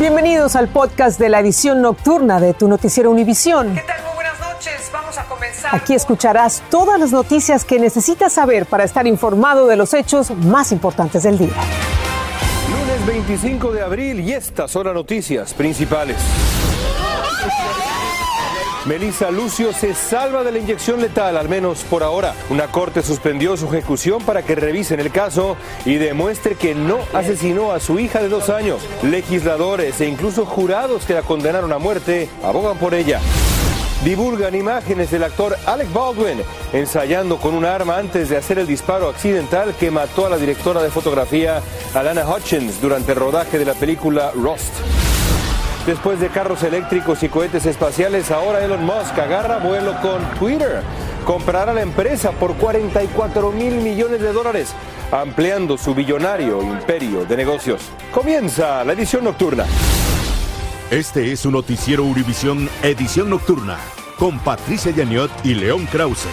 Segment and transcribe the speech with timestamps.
[0.00, 3.74] Bienvenidos al podcast de la edición nocturna de tu noticiero Univisión.
[3.74, 4.02] ¿Qué tal?
[4.02, 4.90] Muy buenas noches.
[4.90, 5.74] Vamos a comenzar.
[5.74, 10.72] Aquí escucharás todas las noticias que necesitas saber para estar informado de los hechos más
[10.72, 11.52] importantes del día.
[12.70, 16.16] Lunes 25 de abril y estas son las noticias principales.
[18.86, 22.34] Melissa Lucio se salva de la inyección letal, al menos por ahora.
[22.48, 27.72] Una corte suspendió su ejecución para que revisen el caso y demuestre que no asesinó
[27.72, 28.80] a su hija de dos años.
[29.02, 33.20] Legisladores e incluso jurados que la condenaron a muerte abogan por ella.
[34.02, 36.40] Divulgan imágenes del actor Alec Baldwin
[36.72, 40.82] ensayando con un arma antes de hacer el disparo accidental que mató a la directora
[40.82, 41.60] de fotografía
[41.92, 44.72] Alana Hutchins durante el rodaje de la película Rust.
[45.90, 50.82] Después de carros eléctricos y cohetes espaciales, ahora Elon Musk agarra vuelo con Twitter.
[51.26, 54.72] Comprará la empresa por 44 mil millones de dólares,
[55.10, 57.82] ampliando su billonario imperio de negocios.
[58.12, 59.64] Comienza la edición nocturna.
[60.92, 63.76] Este es su noticiero Univisión Edición Nocturna
[64.16, 66.28] con Patricia Yaniot y León Krause.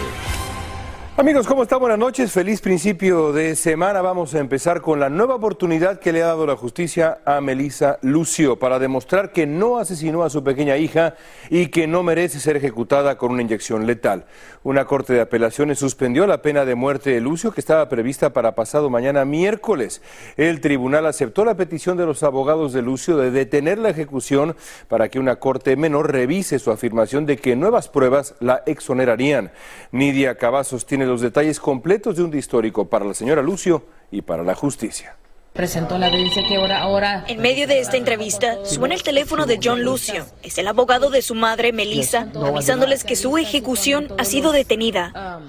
[1.18, 1.80] Amigos, ¿cómo están?
[1.80, 2.30] Buenas noches.
[2.30, 4.00] Feliz principio de semana.
[4.02, 7.98] Vamos a empezar con la nueva oportunidad que le ha dado la justicia a Melissa
[8.02, 11.16] Lucio para demostrar que no asesinó a su pequeña hija
[11.50, 14.26] y que no merece ser ejecutada con una inyección letal.
[14.62, 18.54] Una corte de apelaciones suspendió la pena de muerte de Lucio que estaba prevista para
[18.54, 20.02] pasado mañana miércoles.
[20.36, 24.54] El tribunal aceptó la petición de los abogados de Lucio de detener la ejecución
[24.86, 29.50] para que una corte menor revise su afirmación de que nuevas pruebas la exonerarían.
[29.90, 34.22] Nidia Cavazos tiene los detalles completos de un día histórico para la señora Lucio y
[34.22, 35.16] para la justicia.
[35.52, 37.24] Presentó la evidencia que ahora, ahora...
[37.26, 40.24] En medio de esta entrevista, suena el teléfono de John Lucio.
[40.42, 45.40] Es el abogado de su madre, Melissa, avisándoles que su ejecución ha sido detenida.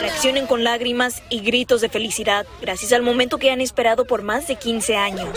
[0.00, 4.46] Reaccionen con lágrimas y gritos de felicidad, gracias al momento que han esperado por más
[4.46, 5.28] de 15 años.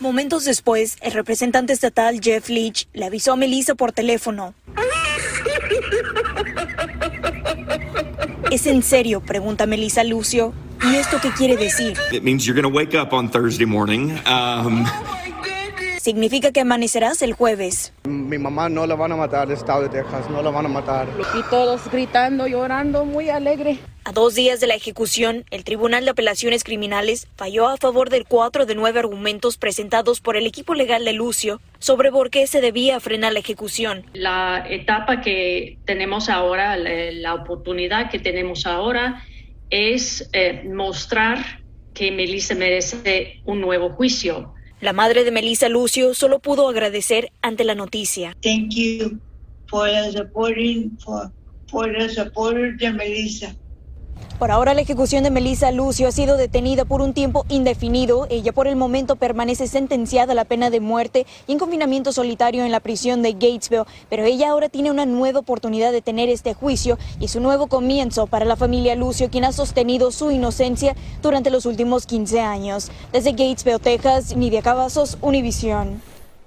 [0.00, 4.54] Momentos después, el representante estatal Jeff Leach le avisó a Melissa por teléfono.
[8.50, 9.20] ¿Es en serio?
[9.20, 10.54] pregunta Melissa Lucio.
[10.82, 11.98] ¿Y esto qué quiere decir?
[12.10, 14.12] It means you're to wake up on Thursday morning.
[14.26, 14.86] Um,
[16.00, 17.92] Significa que amanecerás el jueves.
[18.04, 20.68] Mi mamá no la van a matar de estado de Texas, no la van a
[20.70, 21.06] matar.
[21.38, 23.76] Y todos gritando, llorando, muy alegre.
[24.04, 28.24] A dos días de la ejecución, el Tribunal de Apelaciones Criminales falló a favor del
[28.24, 32.62] cuatro de nueve argumentos presentados por el equipo legal de Lucio sobre por qué se
[32.62, 34.06] debía frenar la ejecución.
[34.14, 39.22] La etapa que tenemos ahora, la, la oportunidad que tenemos ahora
[39.68, 41.60] es eh, mostrar
[41.92, 44.54] que Melissa merece un nuevo juicio.
[44.80, 48.34] La madre de Melissa Lucio solo pudo agradecer ante la noticia.
[48.40, 49.18] Thank you
[49.68, 51.30] for the supporting for
[51.68, 53.54] for the support de Melissa.
[54.40, 58.26] Por ahora la ejecución de Melissa Lucio ha sido detenida por un tiempo indefinido.
[58.30, 62.64] Ella por el momento permanece sentenciada a la pena de muerte y en confinamiento solitario
[62.64, 66.54] en la prisión de Gatesville, pero ella ahora tiene una nueva oportunidad de tener este
[66.54, 70.96] juicio y es un nuevo comienzo para la familia Lucio, quien ha sostenido su inocencia
[71.20, 72.90] durante los últimos 15 años.
[73.12, 76.00] Desde Gatesville, Texas, Nidia Cavazos, Univisión.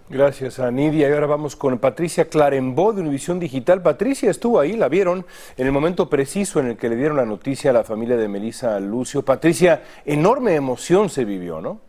[0.10, 1.10] Gracias a Nidia.
[1.10, 3.82] Y ahora vamos con Patricia Clarembo de Univisión Digital.
[3.82, 5.26] Patricia estuvo ahí, la vieron
[5.58, 8.28] en el momento preciso en el que le dieron la noticia a la familia de
[8.28, 9.24] Melissa Lucio.
[9.24, 11.80] Patricia, enorme emoción se vivió, ¿no?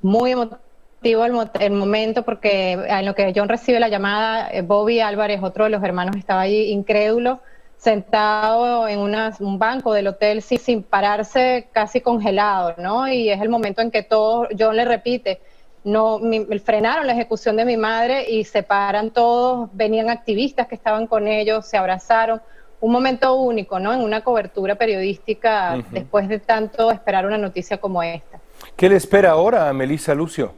[0.00, 5.00] Muy emotivo el, el momento porque en lo que John recibe la llamada, eh, Bobby
[5.00, 7.40] Álvarez, otro de los hermanos, estaba allí incrédulo,
[7.76, 13.06] sentado en una- un banco del hotel sin, sin pararse, casi congelado, ¿no?
[13.06, 15.40] Y es el momento en que todos, John le repite,
[15.86, 20.74] no mi- frenaron la ejecución de mi madre y se paran todos, venían activistas que
[20.74, 22.42] estaban con ellos, se abrazaron.
[22.80, 23.94] Un momento único, ¿no?
[23.94, 28.38] En una cobertura periodística después de tanto esperar una noticia como esta.
[28.76, 30.52] ¿Qué le espera ahora a Melissa Lucio?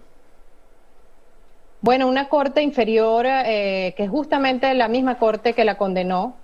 [1.80, 6.34] Bueno, una corte inferior, eh, que es justamente la misma corte que la condenó,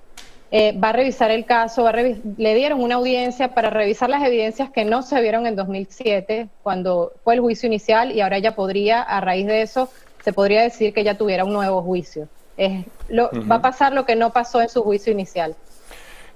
[0.50, 4.08] eh, va a revisar el caso, va a revi- le dieron una audiencia para revisar
[4.10, 8.36] las evidencias que no se vieron en 2007, cuando fue el juicio inicial, y ahora
[8.36, 9.88] ella podría, a raíz de eso,
[10.22, 12.28] se podría decir que ella tuviera un nuevo juicio.
[12.56, 13.48] Es lo- Ujú.
[13.48, 15.56] Va a pasar lo que no pasó en su juicio inicial.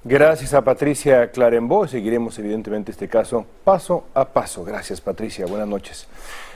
[0.05, 1.87] Gracias a Patricia Clarembo.
[1.87, 4.65] Seguiremos evidentemente este caso paso a paso.
[4.65, 5.45] Gracias Patricia.
[5.47, 6.07] Buenas noches.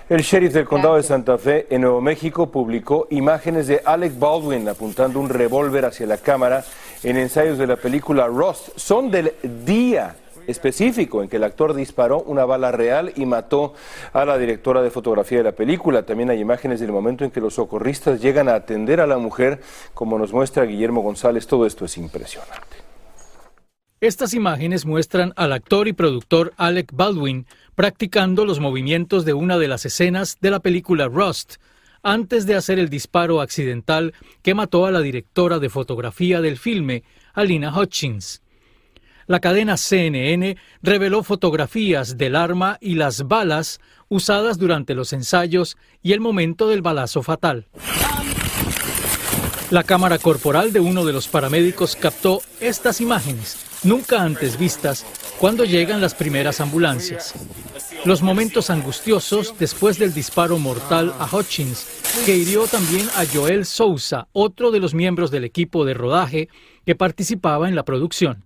[0.09, 4.69] El sheriff del condado de Santa Fe en Nuevo México publicó imágenes de Alec Baldwin
[4.69, 6.65] apuntando un revólver hacia la cámara
[7.05, 8.71] en ensayos de la película Rust.
[8.77, 9.33] Son del
[9.65, 10.17] día
[10.49, 13.75] específico en que el actor disparó una bala real y mató
[14.13, 16.03] a la directora de fotografía de la película.
[16.03, 19.61] También hay imágenes del momento en que los socorristas llegan a atender a la mujer,
[19.95, 21.47] como nos muestra Guillermo González.
[21.47, 22.92] Todo esto es impresionante.
[24.03, 27.47] Estas imágenes muestran al actor y productor Alec Baldwin
[27.77, 31.59] practicando los movimientos de una de las escenas de la película Rust,
[32.03, 34.13] antes de hacer el disparo accidental
[34.43, 38.43] que mató a la directora de fotografía del filme, Alina Hutchins.
[39.29, 46.13] La cadena CNN reveló fotografías del arma y las balas usadas durante los ensayos y
[46.13, 47.69] el momento del balazo fatal.
[49.73, 55.07] La cámara corporal de uno de los paramédicos captó estas imágenes, nunca antes vistas,
[55.39, 57.33] cuando llegan las primeras ambulancias.
[58.05, 61.87] Los momentos angustiosos después del disparo mortal a Hutchins,
[62.27, 66.51] que hirió también a Joel Sousa, otro de los miembros del equipo de rodaje
[66.85, 68.45] que participaba en la producción.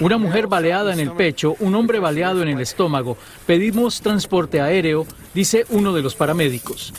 [0.00, 3.16] Una mujer baleada en el pecho, un hombre baleado en el estómago.
[3.46, 6.92] Pedimos transporte aéreo, dice uno de los paramédicos.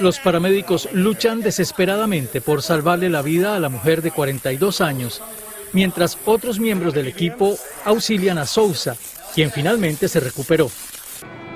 [0.00, 5.22] Los paramédicos luchan desesperadamente por salvarle la vida a la mujer de 42 años,
[5.74, 8.96] mientras otros miembros del equipo auxilian a Sousa,
[9.34, 10.70] quien finalmente se recuperó.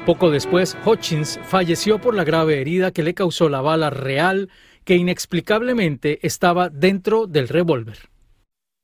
[0.04, 4.50] Poco después, Hutchins falleció por la grave herida que le causó la bala real
[4.84, 8.10] que inexplicablemente estaba dentro del revólver.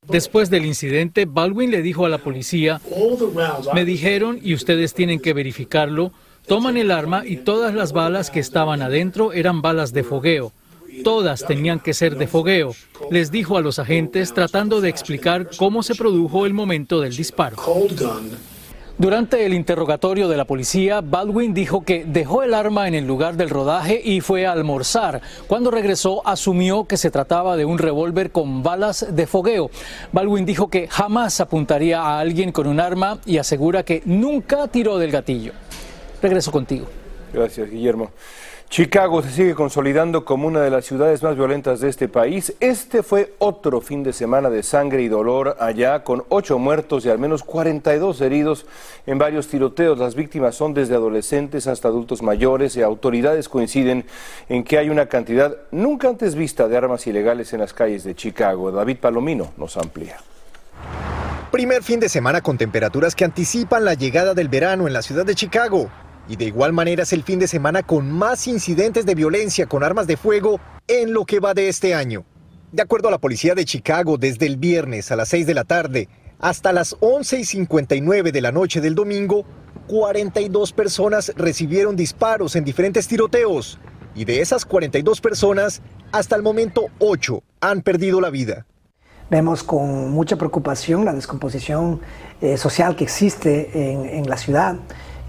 [0.08, 2.80] Después del incidente, Baldwin le dijo a la policía,
[3.74, 6.12] me dijeron, y ustedes tienen que verificarlo,
[6.46, 10.52] toman el arma y todas las balas que estaban adentro eran balas de fogueo.
[11.04, 12.74] Todas tenían que ser de fogueo,
[13.10, 17.56] les dijo a los agentes tratando de explicar cómo se produjo el momento del disparo.
[19.00, 23.34] Durante el interrogatorio de la policía, Baldwin dijo que dejó el arma en el lugar
[23.34, 25.22] del rodaje y fue a almorzar.
[25.46, 29.70] Cuando regresó, asumió que se trataba de un revólver con balas de fogueo.
[30.12, 34.98] Baldwin dijo que jamás apuntaría a alguien con un arma y asegura que nunca tiró
[34.98, 35.54] del gatillo.
[36.22, 36.86] Regreso contigo.
[37.32, 38.10] Gracias, Guillermo.
[38.70, 42.54] Chicago se sigue consolidando como una de las ciudades más violentas de este país.
[42.60, 47.10] Este fue otro fin de semana de sangre y dolor allá, con ocho muertos y
[47.10, 48.66] al menos 42 heridos
[49.06, 49.98] en varios tiroteos.
[49.98, 54.04] Las víctimas son desde adolescentes hasta adultos mayores y autoridades coinciden
[54.48, 58.14] en que hay una cantidad nunca antes vista de armas ilegales en las calles de
[58.14, 58.70] Chicago.
[58.70, 60.18] David Palomino nos amplía.
[61.50, 65.26] Primer fin de semana con temperaturas que anticipan la llegada del verano en la ciudad
[65.26, 65.90] de Chicago.
[66.28, 69.82] Y de igual manera es el fin de semana con más incidentes de violencia con
[69.82, 72.24] armas de fuego en lo que va de este año.
[72.72, 75.64] De acuerdo a la policía de Chicago, desde el viernes a las 6 de la
[75.64, 76.08] tarde
[76.38, 79.44] hasta las 11 y 59 de la noche del domingo,
[79.88, 83.78] 42 personas recibieron disparos en diferentes tiroteos.
[84.14, 85.82] Y de esas 42 personas,
[86.12, 88.66] hasta el momento 8 han perdido la vida.
[89.30, 92.00] Vemos con mucha preocupación la descomposición
[92.40, 94.76] eh, social que existe en, en la ciudad.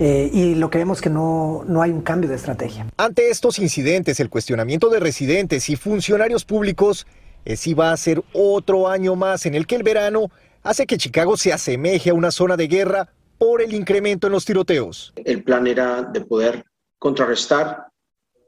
[0.04, 2.88] Eh, y lo que vemos que no, no hay un cambio de estrategia.
[2.98, 7.06] Ante estos incidentes, el cuestionamiento de residentes y funcionarios públicos
[7.46, 10.32] es si va a ser otro año más en el que el verano
[10.64, 14.44] hace que Chicago se asemeje a una zona de guerra por el incremento en los
[14.44, 15.14] tiroteos.
[15.24, 16.66] El plan era de poder
[16.98, 17.86] contrarrestar,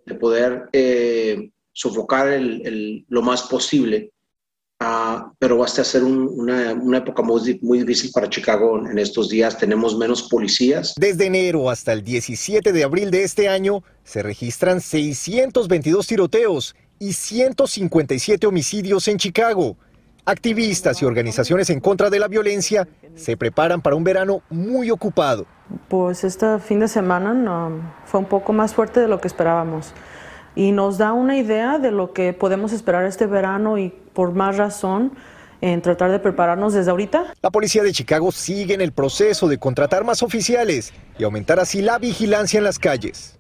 [0.08, 4.12] de poder eh, sofocar el, el, lo más posible
[4.84, 9.00] Uh, pero va a ser un, una, una, época muy, muy, difícil para Chicago en
[9.00, 9.58] estos días.
[9.58, 10.94] Tenemos menos policías.
[10.98, 17.14] Desde enero hasta el 17 de abril de este año se registran 622 tiroteos y
[17.14, 19.78] 157 homicidios en Chicago.
[20.26, 25.46] Activistas y organizaciones en contra de la violencia se preparan para un verano muy ocupado.
[25.88, 29.94] Pues este fin de semana no, fue un poco más fuerte de lo que esperábamos
[30.56, 34.58] y nos da una idea de lo que podemos esperar este verano y por más
[34.58, 35.14] razón
[35.62, 37.34] en tratar de prepararnos desde ahorita.
[37.42, 41.82] La policía de Chicago sigue en el proceso de contratar más oficiales y aumentar así
[41.82, 43.40] la vigilancia en las calles.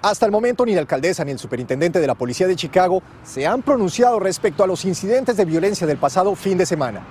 [0.00, 3.46] Hasta el momento ni la alcaldesa ni el superintendente de la policía de Chicago se
[3.46, 7.02] han pronunciado respecto a los incidentes de violencia del pasado fin de semana.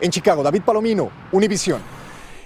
[0.00, 1.99] En Chicago, David Palomino, Univisión.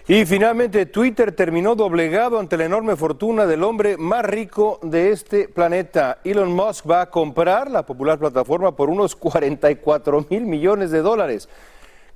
[0.06, 5.48] Y finalmente Twitter terminó doblegado ante la enorme fortuna del hombre más rico de este
[5.48, 6.18] planeta.
[6.24, 11.48] Elon Musk va a comprar la popular plataforma por unos 44 mil millones de dólares.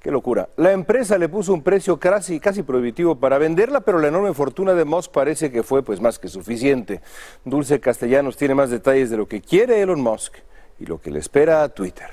[0.02, 0.50] Qué locura.
[0.57, 4.75] La empresa le puso un precio casi, casi prohibitivo para venderla, pero la enorme fortuna
[4.75, 7.00] de Musk parece que fue pues más que suficiente.
[7.47, 10.35] Dulce Castellanos tiene más detalles de lo que quiere Elon Musk
[10.78, 12.11] y lo que le espera a Twitter.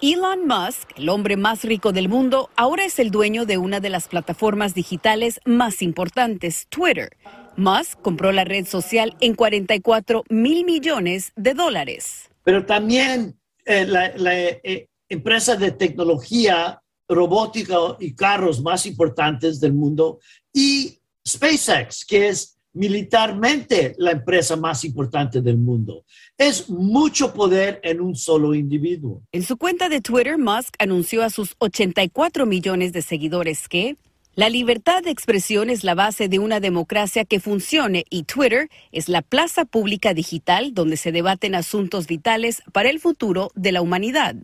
[0.00, 3.90] Elon Musk, el hombre más rico del mundo, ahora es el dueño de una de
[3.90, 7.16] las plataformas digitales más importantes, Twitter.
[7.56, 12.30] Musk compró la red social en 44 mil millones de dólares.
[12.44, 20.20] Pero también eh, la, eh, empresa de tecnología robótica y carros más importantes del mundo,
[20.52, 26.04] y SpaceX, que es militarmente la empresa más importante del mundo.
[26.38, 29.22] Es mucho poder en un solo individuo.
[29.32, 33.96] En su cuenta de Twitter, Musk anunció a sus 84 millones de seguidores que
[34.36, 39.08] la libertad de expresión es la base de una democracia que funcione y Twitter es
[39.08, 44.36] la plaza pública digital donde se debaten asuntos vitales para el futuro de la humanidad.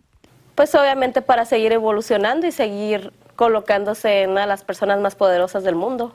[0.55, 5.63] Pues obviamente para seguir evolucionando y seguir colocándose en una de las personas más poderosas
[5.63, 6.13] del mundo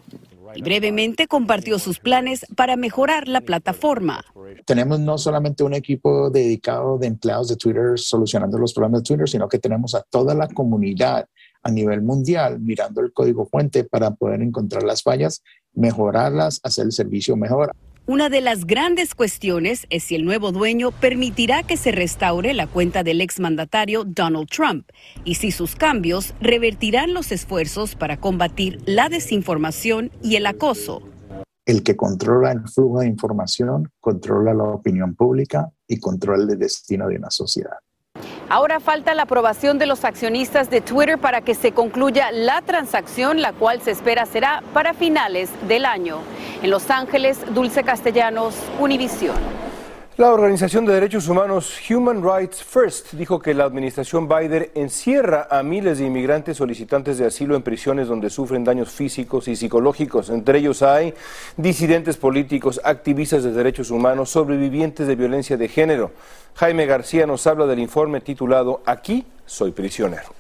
[0.55, 4.25] y brevemente compartió sus planes para mejorar la plataforma.
[4.65, 9.29] Tenemos no solamente un equipo dedicado de empleados de Twitter solucionando los problemas de Twitter,
[9.29, 11.27] sino que tenemos a toda la comunidad
[11.63, 15.43] a nivel mundial mirando el código fuente para poder encontrar las fallas,
[15.75, 17.73] mejorarlas, hacer el servicio mejor.
[18.07, 22.67] Una de las grandes cuestiones es si el nuevo dueño permitirá que se restaure la
[22.67, 24.89] cuenta del exmandatario Donald Trump
[25.25, 31.03] y si sus cambios revertirán los esfuerzos para combatir la desinformación y el acoso.
[31.67, 37.07] El que controla el flujo de información controla la opinión pública y controla el destino
[37.07, 37.79] de una sociedad.
[38.53, 43.41] Ahora falta la aprobación de los accionistas de Twitter para que se concluya la transacción,
[43.41, 46.19] la cual se espera será para finales del año.
[46.61, 49.37] En Los Ángeles, Dulce Castellanos, Univisión.
[50.21, 55.63] La Organización de Derechos Humanos Human Rights First dijo que la administración Biden encierra a
[55.63, 60.29] miles de inmigrantes solicitantes de asilo en prisiones donde sufren daños físicos y psicológicos.
[60.29, 61.15] Entre ellos hay
[61.57, 66.11] disidentes políticos, activistas de derechos humanos, sobrevivientes de violencia de género.
[66.55, 70.35] Jaime García nos habla del informe titulado Aquí soy prisionero.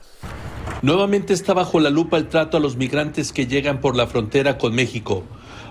[0.82, 4.58] Nuevamente está bajo la lupa el trato a los migrantes que llegan por la frontera
[4.58, 5.24] con México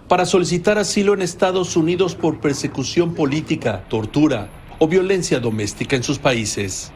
[0.10, 4.50] para solicitar asilo en Estados Unidos por persecución política, tortura
[4.80, 6.92] o violencia doméstica en sus países.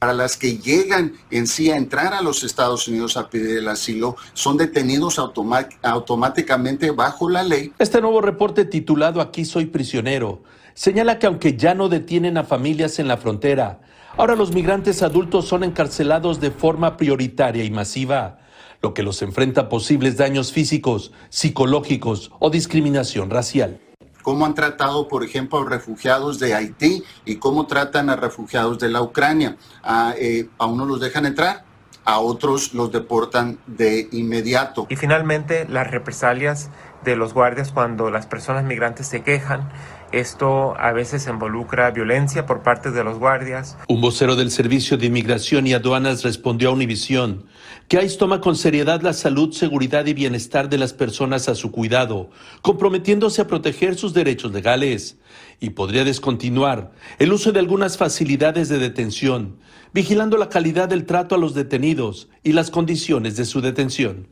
[0.00, 3.68] Para las que llegan en sí a entrar a los Estados Unidos a pedir el
[3.68, 7.72] asilo, son detenidos automáticamente bajo la ley.
[7.78, 10.42] Este nuevo reporte titulado Aquí soy prisionero
[10.76, 13.80] señala que aunque ya no detienen a familias en la frontera,
[14.18, 18.38] ahora los migrantes adultos son encarcelados de forma prioritaria y masiva
[18.82, 23.80] lo que los enfrenta a posibles daños físicos, psicológicos o discriminación racial.
[24.22, 28.88] Cómo han tratado, por ejemplo, a refugiados de Haití y cómo tratan a refugiados de
[28.88, 29.56] la Ucrania.
[29.84, 31.64] A, eh, a unos los dejan entrar,
[32.04, 34.86] a otros los deportan de inmediato.
[34.88, 36.70] Y finalmente, las represalias
[37.04, 39.70] de los guardias cuando las personas migrantes se quejan
[40.12, 43.76] esto a veces involucra violencia por parte de los guardias.
[43.88, 47.44] Un vocero del Servicio de Inmigración y Aduanas respondió a Univisión
[47.88, 52.30] ICE toma con seriedad la salud, seguridad y bienestar de las personas a su cuidado,
[52.60, 55.18] comprometiéndose a proteger sus derechos legales
[55.60, 59.58] y podría descontinuar el uso de algunas facilidades de detención,
[59.92, 64.26] vigilando la calidad del trato a los detenidos y las condiciones de su detención.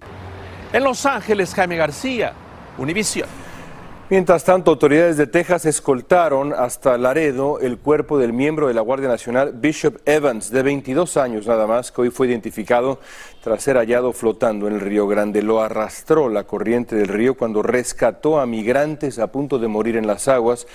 [0.73, 2.33] En Los Ángeles, Jaime García,
[2.77, 3.44] Univisión.
[4.11, 9.09] Mientras tanto, autoridades de Texas escoltaron hasta Laredo el cuerpo del miembro de la Guardia
[9.09, 13.01] Nacional, Bishop Evans, de 22 años nada más, que hoy fue identificado
[13.43, 15.41] tras ser hallado flotando en el Río Grande.
[15.41, 20.07] Lo arrastró la corriente del río cuando rescató a migrantes a punto de morir en
[20.07, 20.67] las aguas.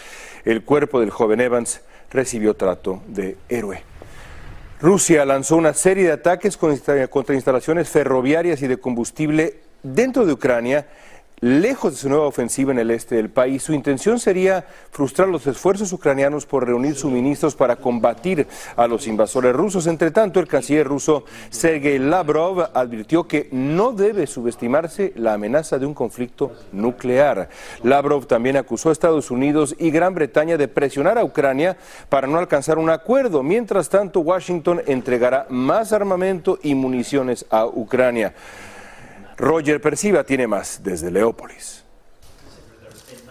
[0.43, 3.83] El cuerpo del joven Evans recibió trato de héroe.
[4.81, 10.87] Rusia lanzó una serie de ataques contra instalaciones ferroviarias y de combustible dentro de Ucrania
[11.41, 13.63] lejos de su nueva ofensiva en el este del país.
[13.63, 19.53] Su intención sería frustrar los esfuerzos ucranianos por reunir suministros para combatir a los invasores
[19.53, 19.87] rusos.
[19.87, 25.85] Entre tanto, el canciller ruso Sergei Lavrov advirtió que no debe subestimarse la amenaza de
[25.85, 27.49] un conflicto nuclear.
[27.83, 31.77] Lavrov también acusó a Estados Unidos y Gran Bretaña de presionar a Ucrania
[32.09, 33.43] para no alcanzar un acuerdo.
[33.43, 38.33] Mientras tanto, Washington entregará más armamento y municiones a Ucrania.
[39.39, 41.85] Roger Perciba tiene más desde Leópolis.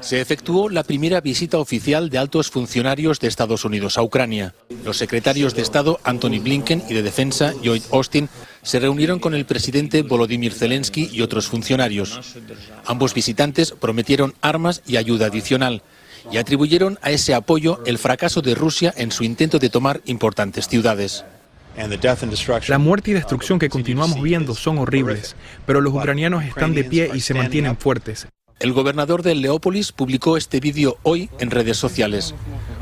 [0.00, 4.54] Se efectuó la primera visita oficial de altos funcionarios de Estados Unidos a Ucrania.
[4.84, 8.28] Los secretarios de Estado Anthony Blinken y de Defensa Lloyd Austin
[8.62, 12.36] se reunieron con el presidente Volodymyr Zelensky y otros funcionarios.
[12.86, 15.82] Ambos visitantes prometieron armas y ayuda adicional
[16.32, 20.68] y atribuyeron a ese apoyo el fracaso de Rusia en su intento de tomar importantes
[20.68, 21.24] ciudades.
[22.68, 27.10] La muerte y destrucción que continuamos viendo son horribles, pero los ucranianos están de pie
[27.14, 28.26] y se mantienen fuertes.
[28.60, 32.34] El gobernador de Leópolis publicó este vídeo hoy en redes sociales.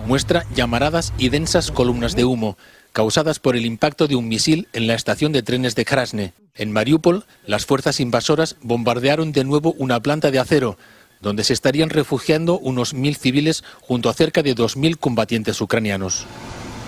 [0.06, 2.56] Muestra llamaradas y densas columnas de humo
[2.96, 6.32] causadas por el impacto de un misil en la estación de trenes de Krasne.
[6.54, 10.78] En Mariupol, las fuerzas invasoras bombardearon de nuevo una planta de acero,
[11.20, 16.26] donde se estarían refugiando unos mil civiles junto a cerca de dos mil combatientes ucranianos.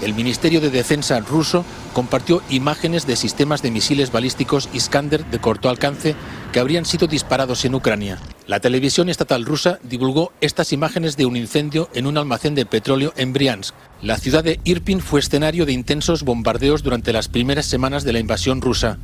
[0.02, 5.68] El Ministerio de Defensa ruso compartió imágenes de sistemas de misiles balísticos Iskander de corto
[5.68, 6.14] alcance
[6.52, 8.18] que habrían sido disparados en Ucrania.
[8.46, 13.12] La televisión estatal rusa divulgó estas imágenes de un incendio en un almacén de petróleo
[13.16, 13.74] en Briansk.
[14.00, 18.20] La ciudad de Irpin fue escenario de intensos bombardeos durante las primeras semanas de la
[18.20, 18.98] invasión rusa.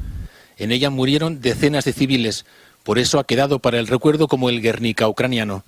[0.56, 2.44] En ella murieron decenas de civiles,
[2.84, 5.64] por eso ha quedado para el recuerdo como el Guernica ucraniano.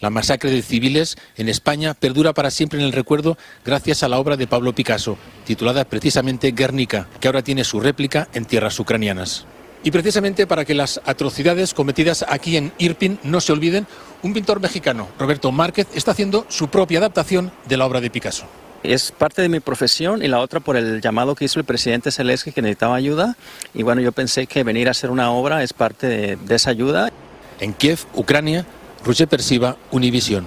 [0.00, 4.18] La masacre de civiles en España perdura para siempre en el recuerdo gracias a la
[4.18, 9.44] obra de Pablo Picasso, titulada precisamente Guernica, que ahora tiene su réplica en tierras ucranianas.
[9.84, 13.86] Y precisamente para que las atrocidades cometidas aquí en Irpin no se olviden,
[14.22, 18.46] un pintor mexicano, Roberto Márquez, está haciendo su propia adaptación de la obra de Picasso.
[18.82, 22.10] Es parte de mi profesión y la otra por el llamado que hizo el presidente
[22.10, 23.36] Zelensky que necesitaba ayuda.
[23.74, 26.70] Y bueno, yo pensé que venir a hacer una obra es parte de, de esa
[26.70, 27.10] ayuda.
[27.58, 28.64] En Kiev, Ucrania,
[29.04, 30.46] Roger Persiva, Univisión.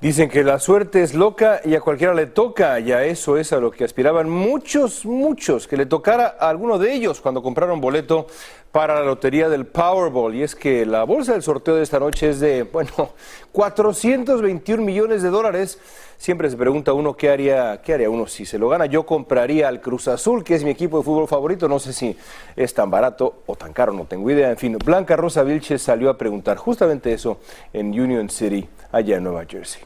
[0.00, 3.52] Dicen que la suerte es loca y a cualquiera le toca, y a eso es
[3.52, 7.80] a lo que aspiraban muchos, muchos, que le tocara a alguno de ellos cuando compraron
[7.80, 8.28] boleto
[8.70, 10.36] para la lotería del Powerball.
[10.36, 13.14] Y es que la bolsa del sorteo de esta noche es de, bueno,
[13.50, 15.80] 421 millones de dólares.
[16.18, 18.86] Siempre se pregunta uno qué haría, qué haría uno si se lo gana.
[18.86, 21.68] Yo compraría al Cruz Azul, que es mi equipo de fútbol favorito.
[21.68, 22.16] No sé si
[22.56, 24.50] es tan barato o tan caro, no tengo idea.
[24.50, 27.38] En fin, Blanca Rosa Vilches salió a preguntar justamente eso
[27.72, 29.80] en Union City, allá en Nueva Jersey.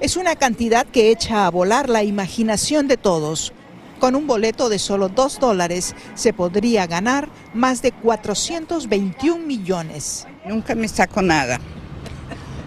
[0.00, 3.52] Es una cantidad que echa a volar la imaginación de todos.
[4.00, 10.26] Con un boleto de solo 2 dólares se podría ganar más de 421 millones.
[10.46, 11.60] Nunca me saco nada.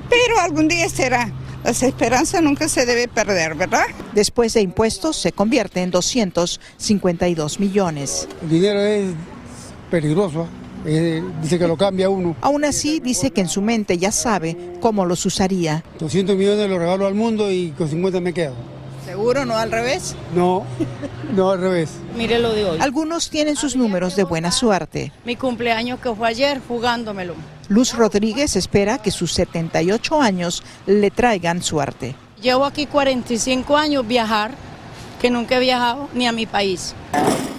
[0.10, 1.32] Pero algún día será.
[1.64, 3.86] Las esperanzas nunca se debe perder, ¿verdad?
[4.14, 8.28] Después de impuestos se convierte en 252 millones.
[8.42, 9.14] El dinero es
[9.90, 10.48] peligroso.
[10.86, 12.36] Eh, dice que lo cambia uno.
[12.42, 15.84] Aún así, dice que en su mente ya sabe cómo los usaría.
[16.00, 18.54] 200 millones los regalo al mundo y con 50 me quedo.
[19.14, 20.16] ¿Seguro no al revés?
[20.34, 20.66] No,
[21.36, 21.92] no al revés.
[22.18, 22.80] Mire lo de hoy.
[22.82, 25.12] Algunos tienen sus números de buena suerte.
[25.24, 27.36] Mi cumpleaños que fue ayer jugándomelo.
[27.70, 32.16] Luz Rodríguez espera que sus 78 años le traigan suerte.
[32.42, 34.56] Llevo aquí 45 años viajar,
[35.22, 36.96] que nunca he viajado ni a mi país.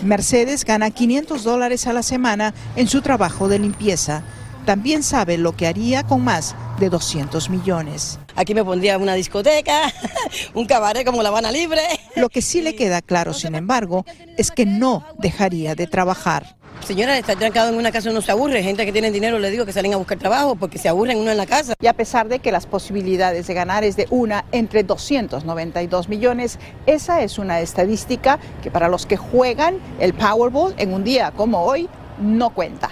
[0.03, 4.25] Mercedes gana 500 dólares a la semana en su trabajo de limpieza.
[4.67, 8.19] También sabe lo que haría con más de 200 millones.
[8.37, 9.93] Aquí me pondría una discoteca,
[10.55, 11.83] un cabaret como La Habana Libre.
[12.17, 14.05] Lo que sí le queda claro, sin embargo,
[14.37, 16.57] es que no dejaría de trabajar.
[16.85, 18.63] Señora, estar trancado en una casa no se aburre.
[18.63, 21.31] Gente que tiene dinero le digo que salen a buscar trabajo porque se aburren uno
[21.31, 21.75] en la casa.
[21.81, 26.59] Y a pesar de que las posibilidades de ganar es de una entre 292 millones,
[26.85, 31.63] esa es una estadística que para los que juegan el Powerball en un día como
[31.63, 31.89] hoy
[32.21, 32.91] no cuenta.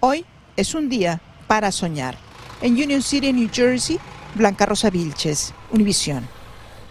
[0.00, 0.24] Hoy
[0.56, 2.16] es un día para soñar.
[2.60, 4.00] En Union City, New Jersey,
[4.34, 6.26] Blanca Rosa Vilches, Univisión.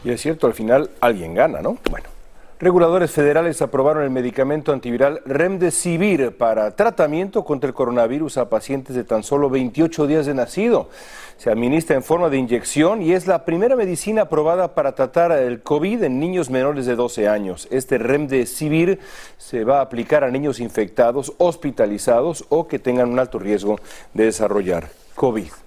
[0.03, 1.77] Y es cierto, al final alguien gana, ¿no?
[1.89, 2.17] Bueno.
[2.59, 9.03] Reguladores federales aprobaron el medicamento antiviral Remdesivir para tratamiento contra el coronavirus a pacientes de
[9.03, 10.89] tan solo 28 días de nacido.
[11.37, 15.61] Se administra en forma de inyección y es la primera medicina aprobada para tratar el
[15.61, 17.67] COVID en niños menores de 12 años.
[17.69, 18.97] Este Remdesivir
[19.37, 23.77] se va a aplicar a niños infectados, hospitalizados o que tengan un alto riesgo
[24.15, 25.66] de desarrollar COVID.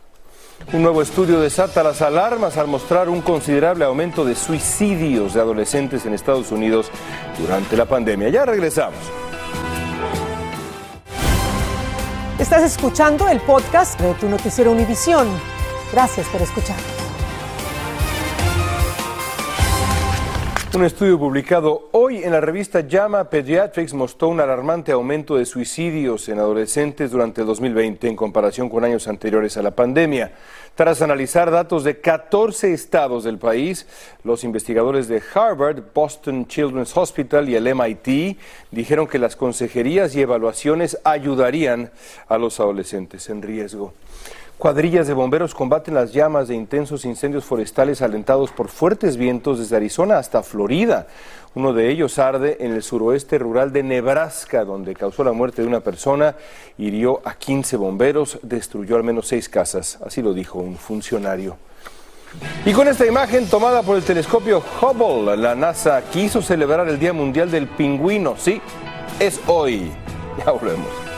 [0.73, 6.07] Un nuevo estudio desata las alarmas al mostrar un considerable aumento de suicidios de adolescentes
[6.07, 6.90] en Estados Unidos
[7.38, 8.29] durante la pandemia.
[8.29, 9.01] Ya regresamos.
[12.38, 15.29] Estás escuchando el podcast de tu noticiero Univisión.
[15.92, 16.77] Gracias por escuchar.
[20.73, 26.29] Un estudio publicado hoy en la revista JAMA Pediatrics mostró un alarmante aumento de suicidios
[26.29, 30.33] en adolescentes durante el 2020 en comparación con años anteriores a la pandemia.
[30.77, 33.85] Tras analizar datos de 14 estados del país,
[34.23, 38.39] los investigadores de Harvard, Boston Children's Hospital y el MIT
[38.71, 41.91] dijeron que las consejerías y evaluaciones ayudarían
[42.29, 43.93] a los adolescentes en riesgo.
[44.61, 49.77] Cuadrillas de bomberos combaten las llamas de intensos incendios forestales alentados por fuertes vientos desde
[49.77, 51.07] Arizona hasta Florida.
[51.55, 55.68] Uno de ellos arde en el suroeste rural de Nebraska, donde causó la muerte de
[55.68, 56.37] una persona,
[56.77, 59.99] hirió a 15 bomberos, destruyó al menos seis casas.
[60.05, 61.57] Así lo dijo un funcionario.
[62.66, 67.14] Y con esta imagen tomada por el telescopio Hubble, la NASA quiso celebrar el Día
[67.14, 68.35] Mundial del Pingüino.
[68.37, 68.61] Sí,
[69.18, 69.90] es hoy.
[70.44, 71.10] Ya volvemos.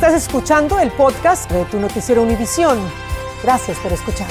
[0.00, 2.78] Estás escuchando el podcast de tu noticiero Univisión.
[3.42, 4.28] Gracias por escuchar.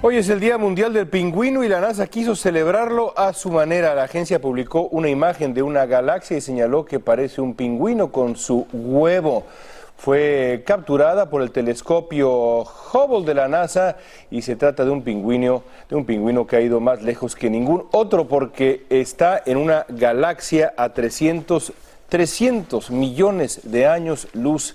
[0.00, 3.94] Hoy es el Día Mundial del Pingüino y la NASA quiso celebrarlo a su manera.
[3.94, 8.36] La agencia publicó una imagen de una galaxia y señaló que parece un pingüino con
[8.36, 9.44] su huevo.
[10.00, 13.98] Fue capturada por el telescopio Hubble de la NASA
[14.30, 17.50] y se trata de un pingüino, de un pingüino que ha ido más lejos que
[17.50, 21.74] ningún otro porque está en una galaxia a 300,
[22.08, 24.74] 300 millones de años luz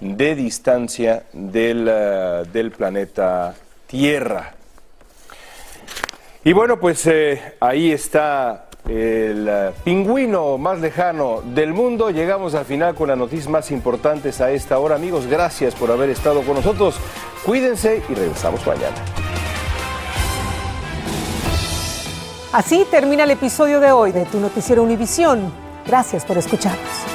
[0.00, 1.84] de distancia del,
[2.50, 3.54] del planeta
[3.86, 4.54] Tierra.
[6.44, 12.10] Y bueno, pues eh, ahí está el uh, pingüino más lejano del mundo.
[12.10, 14.96] Llegamos al final con las noticias más importantes a esta hora.
[14.96, 16.96] Amigos, gracias por haber estado con nosotros.
[17.44, 18.96] Cuídense y regresamos mañana.
[22.52, 25.50] Así termina el episodio de hoy de Tu Noticiero Univisión.
[25.86, 27.11] Gracias por escucharnos.